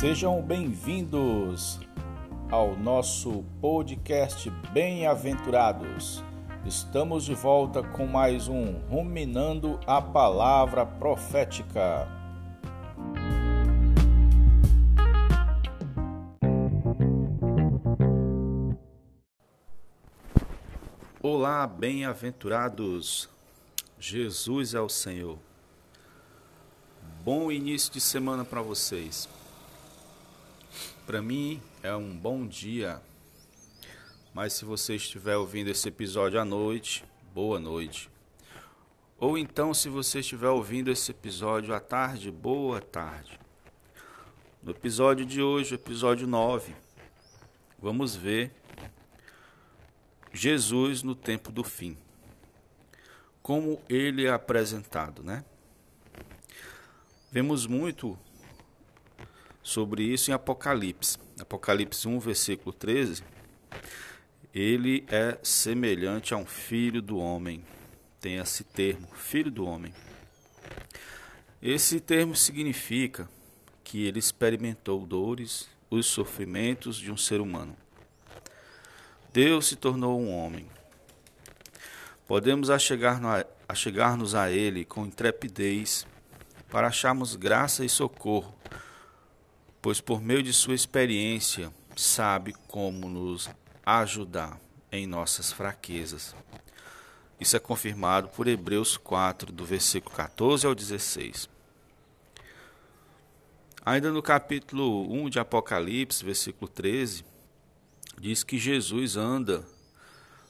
[0.00, 1.78] Sejam bem-vindos
[2.50, 6.24] ao nosso podcast Bem-aventurados.
[6.64, 12.08] Estamos de volta com mais um Ruminando a Palavra Profética.
[21.22, 23.28] Olá, bem-aventurados.
[23.98, 25.38] Jesus é o Senhor.
[27.22, 29.28] Bom início de semana para vocês.
[31.10, 33.02] Para mim é um bom dia.
[34.32, 38.08] Mas se você estiver ouvindo esse episódio à noite, boa noite.
[39.18, 43.40] Ou então, se você estiver ouvindo esse episódio à tarde, boa tarde.
[44.62, 46.76] No episódio de hoje, episódio 9,
[47.76, 48.52] vamos ver
[50.32, 51.98] Jesus no tempo do fim.
[53.42, 55.44] Como ele é apresentado, né?
[57.32, 58.16] Vemos muito
[59.62, 61.18] sobre isso em Apocalipse.
[61.40, 63.22] Apocalipse 1, versículo 13.
[64.54, 67.64] Ele é semelhante a um filho do homem.
[68.20, 69.94] Tem esse termo, filho do homem.
[71.62, 73.28] Esse termo significa
[73.84, 77.76] que ele experimentou dores, os sofrimentos de um ser humano.
[79.32, 80.66] Deus se tornou um homem.
[82.26, 86.06] Podemos achegar-nos a Ele com intrepidez
[86.70, 88.54] para acharmos graça e socorro
[89.82, 93.48] pois por meio de sua experiência sabe como nos
[93.84, 94.60] ajudar
[94.92, 96.34] em nossas fraquezas.
[97.38, 101.48] Isso é confirmado por Hebreus 4, do versículo 14 ao 16.
[103.84, 107.24] Ainda no capítulo 1 de Apocalipse, versículo 13,
[108.20, 109.64] diz que Jesus anda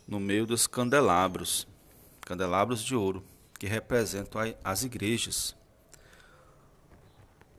[0.07, 1.69] no meio dos candelabros,
[2.23, 3.23] candelabros de ouro,
[3.57, 5.55] que representam as igrejas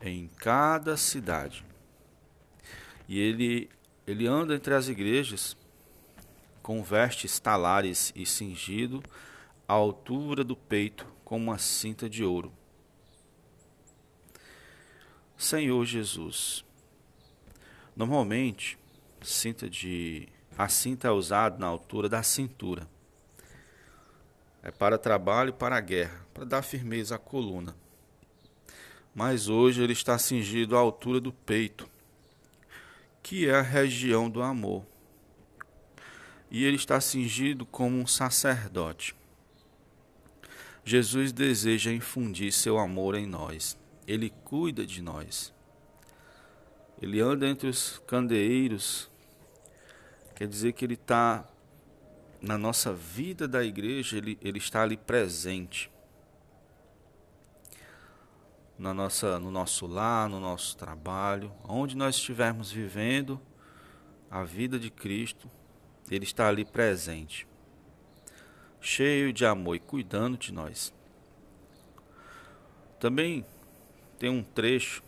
[0.01, 1.63] em cada cidade.
[3.07, 3.69] E ele,
[4.07, 5.55] ele anda entre as igrejas
[6.61, 9.03] com vestes talares e cingido
[9.67, 12.51] à altura do peito com uma cinta de ouro.
[15.37, 16.63] Senhor Jesus.
[17.95, 18.77] Normalmente,
[19.21, 22.87] cinta de a cinta é usada na altura da cintura.
[24.61, 27.75] É para trabalho e para guerra, para dar firmeza à coluna
[29.13, 31.87] mas hoje ele está cingido à altura do peito,
[33.21, 34.85] que é a região do amor.
[36.49, 39.15] E ele está cingido como um sacerdote.
[40.83, 43.77] Jesus deseja infundir seu amor em nós.
[44.07, 45.53] Ele cuida de nós.
[47.01, 49.09] Ele anda entre os candeeiros.
[50.35, 51.45] Quer dizer que ele está
[52.41, 55.89] na nossa vida da igreja, ele, ele está ali presente
[58.81, 63.39] na nossa, no nosso lar, no nosso trabalho, onde nós estivermos vivendo
[64.29, 65.47] a vida de Cristo,
[66.09, 67.47] Ele está ali presente,
[68.79, 70.91] cheio de amor e cuidando de nós.
[72.99, 73.45] Também
[74.17, 75.03] tem um trecho,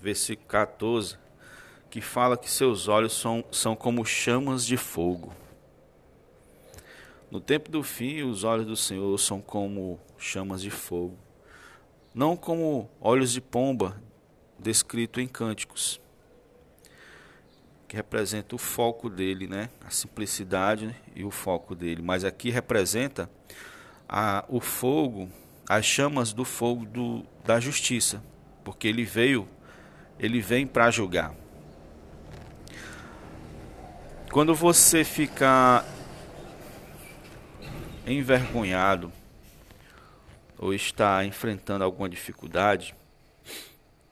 [0.00, 1.18] versículo 14,
[1.90, 5.34] que fala que seus olhos são, são como chamas de fogo.
[7.32, 11.18] No tempo do fim, os olhos do Senhor são como chamas de fogo
[12.18, 13.96] não como olhos de pomba
[14.58, 16.00] descrito em cânticos,
[17.86, 19.70] que representa o foco dele, né?
[19.86, 23.30] A simplicidade e o foco dele, mas aqui representa
[24.08, 25.30] a, o fogo,
[25.68, 28.20] as chamas do fogo do, da justiça,
[28.64, 29.48] porque ele veio,
[30.18, 31.32] ele vem para julgar.
[34.32, 35.84] Quando você fica
[38.04, 39.12] envergonhado
[40.58, 42.94] ou está enfrentando alguma dificuldade,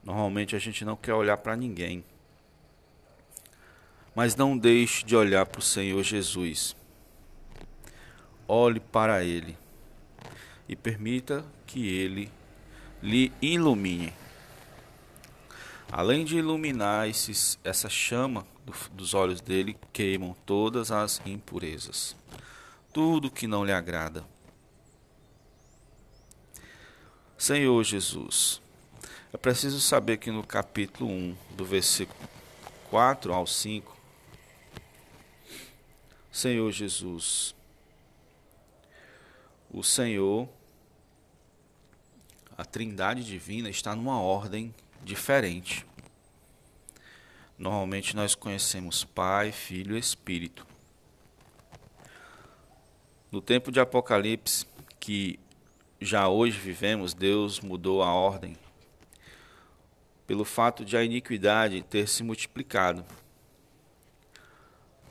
[0.03, 2.03] normalmente a gente não quer olhar para ninguém.
[4.15, 6.75] Mas não deixe de olhar para o Senhor Jesus.
[8.47, 9.57] Olhe para Ele
[10.67, 12.31] e permita que Ele
[13.03, 14.13] lhe ilumine.
[15.91, 22.15] Além de iluminar esses, essa chama do, dos olhos dele, queimam todas as impurezas,
[22.91, 24.25] tudo que não lhe agrada.
[27.37, 28.59] Senhor Jesus.
[29.31, 32.17] É preciso saber que no capítulo 1, do versículo
[32.89, 33.95] 4 ao 5,
[36.31, 37.53] Senhor Jesus,
[39.69, 40.49] o Senhor,
[42.57, 44.73] a Trindade Divina está numa ordem
[45.03, 45.85] diferente.
[47.57, 50.65] Normalmente nós conhecemos Pai, Filho e Espírito.
[53.31, 54.65] No tempo de Apocalipse,
[54.99, 55.39] que
[55.99, 58.57] já hoje vivemos, Deus mudou a ordem.
[60.27, 63.03] pelo fato de a iniquidade ter se multiplicado.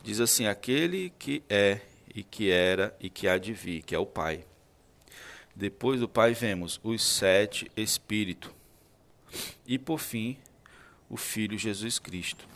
[0.05, 1.81] Diz assim: aquele que é
[2.15, 4.45] e que era e que há de vir, que é o Pai.
[5.55, 8.53] Depois do Pai vemos os sete Espíritos.
[9.67, 10.37] E por fim,
[11.09, 12.47] o Filho Jesus Cristo.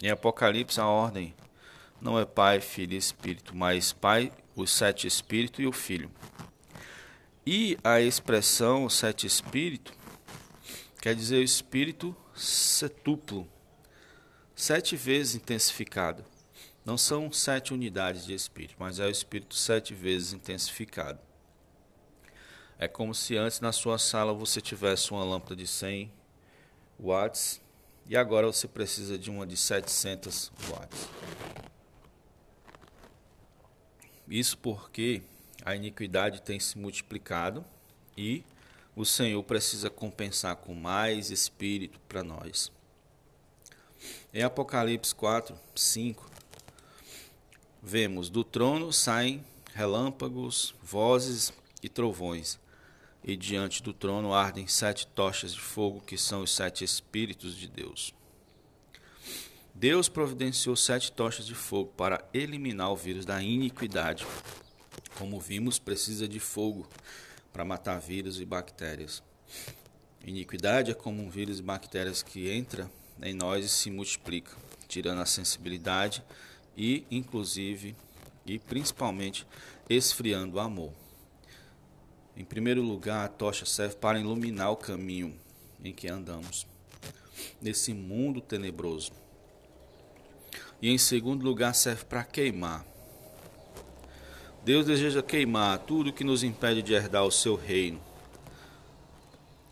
[0.00, 1.34] Em Apocalipse a ordem
[2.00, 6.10] não é Pai, Filho e Espírito, mas Pai, os sete Espíritos e o Filho.
[7.52, 9.92] E a expressão sete Espírito
[11.02, 13.44] quer dizer o Espírito setuplo,
[14.54, 16.24] sete vezes intensificado.
[16.84, 21.18] Não são sete unidades de Espírito, mas é o Espírito sete vezes intensificado.
[22.78, 26.08] É como se antes na sua sala você tivesse uma lâmpada de 100
[27.00, 27.60] watts
[28.06, 31.08] e agora você precisa de uma de 700 watts.
[34.28, 35.24] Isso porque
[35.64, 37.64] a iniquidade tem se multiplicado
[38.16, 38.44] e
[38.94, 42.70] o Senhor precisa compensar com mais espírito para nós.
[44.32, 46.30] Em Apocalipse 4, 5,
[47.82, 51.52] vemos do trono saem relâmpagos, vozes
[51.82, 52.58] e trovões,
[53.22, 57.68] e diante do trono ardem sete tochas de fogo, que são os sete Espíritos de
[57.68, 58.14] Deus.
[59.74, 64.26] Deus providenciou sete tochas de fogo para eliminar o vírus da iniquidade.
[65.20, 66.88] Como vimos, precisa de fogo
[67.52, 69.22] para matar vírus e bactérias.
[70.24, 72.90] Iniquidade é como um vírus e bactérias que entra
[73.20, 74.56] em nós e se multiplica,
[74.88, 76.24] tirando a sensibilidade
[76.74, 77.94] e, inclusive,
[78.46, 79.46] e principalmente,
[79.90, 80.90] esfriando o amor.
[82.34, 85.38] Em primeiro lugar, a tocha serve para iluminar o caminho
[85.84, 86.66] em que andamos,
[87.60, 89.12] nesse mundo tenebroso.
[90.80, 92.86] E em segundo lugar, serve para queimar.
[94.62, 98.00] Deus deseja queimar tudo que nos impede de herdar o seu reino.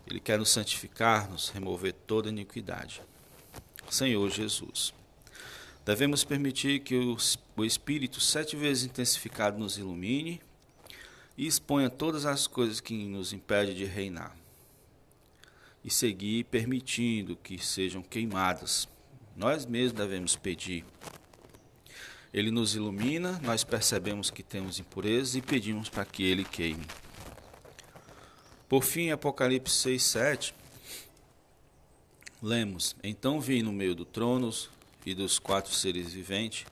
[0.07, 3.03] Ele quer nos santificar, nos remover toda iniquidade.
[3.91, 4.95] Senhor Jesus,
[5.85, 10.41] devemos permitir que o Espírito, sete vezes intensificado, nos ilumine
[11.37, 14.35] e exponha todas as coisas que nos impedem de reinar.
[15.85, 18.89] E seguir permitindo que sejam queimadas
[19.37, 20.85] nós mesmos devemos pedir.
[22.33, 26.87] Ele nos ilumina, nós percebemos que temos impurezas e pedimos para que ele queime.
[28.69, 30.55] Por fim, Apocalipse 6, 7,
[32.43, 34.53] lemos: Então vi no meio do trono
[35.07, 36.67] e dos quatro seres viventes,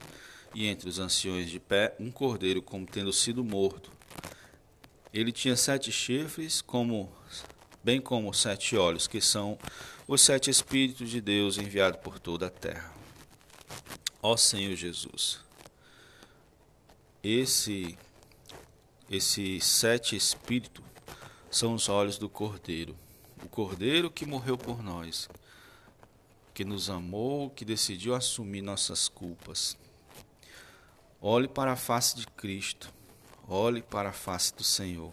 [0.53, 3.91] e entre os anciões de pé, um cordeiro como tendo sido morto.
[5.11, 7.11] Ele tinha sete chifres, como,
[7.83, 9.57] bem como sete olhos, que são
[10.07, 12.93] os sete Espíritos de Deus enviados por toda a terra.
[14.21, 15.39] Ó Senhor Jesus,
[17.27, 17.97] esse,
[19.09, 20.83] esse sete Espíritos
[21.51, 22.95] são os olhos do Cordeiro,
[23.43, 25.29] o Cordeiro que morreu por nós,
[26.53, 29.77] que nos amou, que decidiu assumir nossas culpas.
[31.21, 32.93] Olhe para a face de Cristo,
[33.45, 35.11] olhe para a face do Senhor.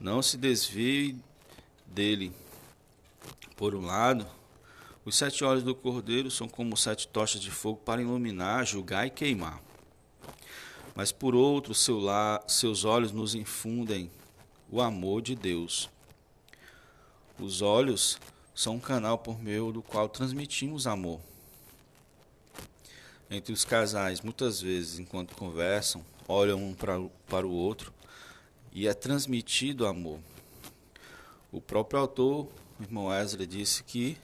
[0.00, 1.16] Não se desvie
[1.86, 2.32] dele
[3.56, 4.26] por um lado,
[5.04, 9.10] os sete olhos do cordeiro são como sete tochas de fogo para iluminar, julgar e
[9.10, 9.65] queimar.
[10.96, 14.10] Mas por outro, seu la, seus olhos nos infundem
[14.70, 15.88] o amor de Deus.
[17.38, 18.18] Os olhos
[18.54, 21.20] são um canal por meio do qual transmitimos amor.
[23.30, 27.92] Entre os casais, muitas vezes, enquanto conversam, olham um para, para o outro
[28.72, 30.18] e é transmitido amor.
[31.52, 34.18] O próprio autor o irmão Wesley disse que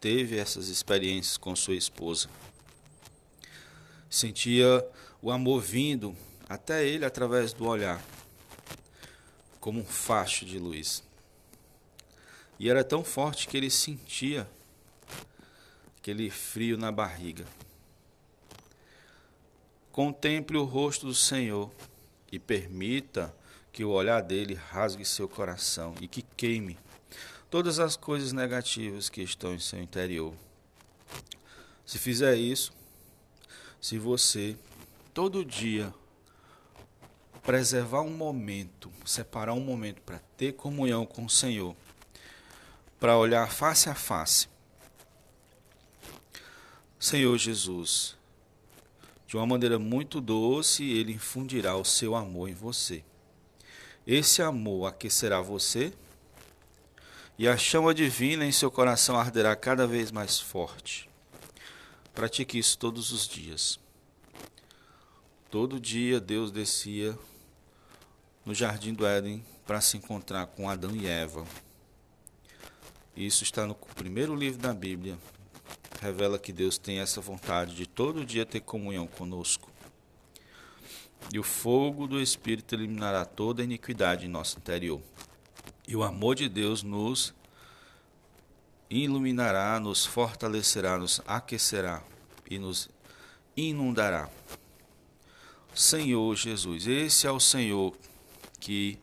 [0.00, 2.28] teve essas experiências com sua esposa.
[4.10, 4.84] Sentia
[5.22, 6.16] o amor vindo
[6.48, 8.02] até ele através do olhar,
[9.60, 11.04] como um facho de luz.
[12.58, 14.48] E era tão forte que ele sentia
[15.96, 17.46] aquele frio na barriga.
[19.92, 21.70] Contemple o rosto do Senhor
[22.30, 23.32] e permita
[23.72, 26.76] que o olhar dele rasgue seu coração e que queime
[27.48, 30.34] todas as coisas negativas que estão em seu interior.
[31.86, 32.72] Se fizer isso,
[33.80, 34.56] se você
[35.14, 35.92] todo dia
[37.42, 41.74] preservar um momento, separar um momento para ter comunhão com o Senhor,
[43.00, 44.48] para olhar face a face,
[47.02, 48.16] Senhor Jesus,
[49.26, 53.02] de uma maneira muito doce, Ele infundirá o seu amor em você.
[54.06, 55.92] Esse amor aquecerá você
[57.36, 61.10] e a chama divina em seu coração arderá cada vez mais forte.
[62.14, 63.81] Pratique isso todos os dias.
[65.52, 67.14] Todo dia Deus descia
[68.42, 71.44] no jardim do Éden para se encontrar com Adão e Eva.
[73.14, 75.18] Isso está no primeiro livro da Bíblia.
[76.00, 79.70] Revela que Deus tem essa vontade de todo dia ter comunhão conosco.
[81.30, 85.02] E o fogo do Espírito eliminará toda a iniquidade em nosso interior.
[85.86, 87.34] E o amor de Deus nos
[88.88, 92.02] iluminará, nos fortalecerá, nos aquecerá
[92.50, 92.88] e nos
[93.54, 94.30] inundará.
[95.74, 97.94] Senhor Jesus, esse é o Senhor
[98.60, 98.98] que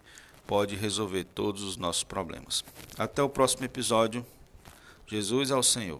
[0.45, 2.63] pode resolver todos os nossos problemas.
[2.97, 4.25] Até o próximo episódio.
[5.07, 5.99] Jesus é o Senhor.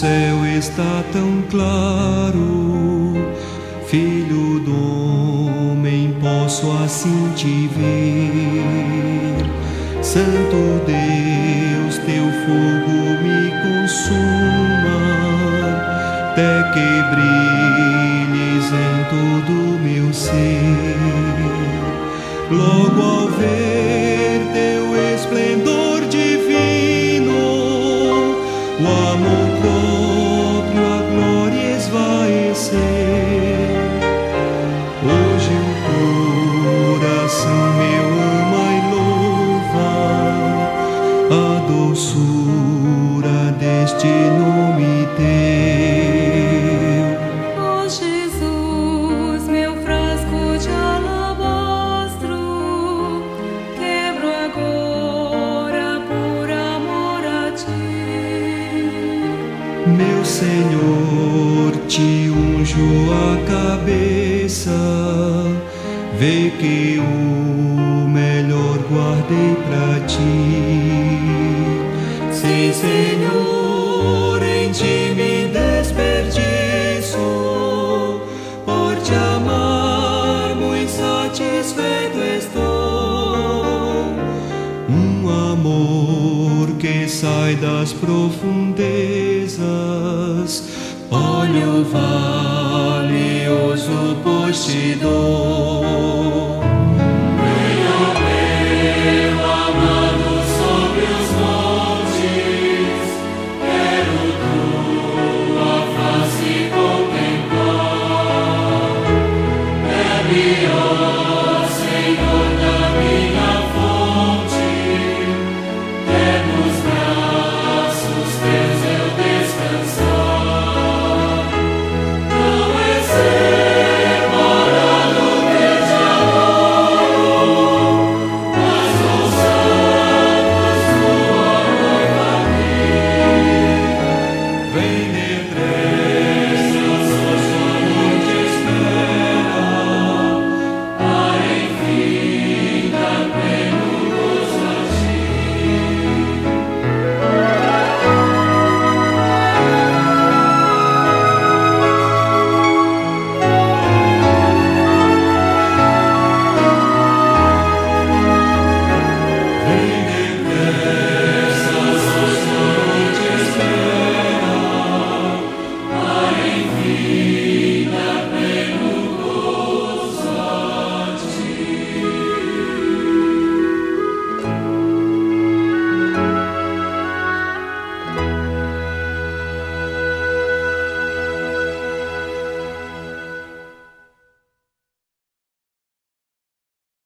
[0.00, 3.12] Céu está tão claro,
[3.86, 9.44] Filho do homem, posso assim te ver.
[10.00, 15.00] Santo Deus, teu fogo me consuma,
[16.30, 21.36] até que brilhes em todo o meu ser.
[22.50, 25.59] Logo ao ver teu esplendor
[87.20, 89.60] sai das profundezas
[91.10, 93.20] olho valioso
[94.22, 95.79] pois te dou.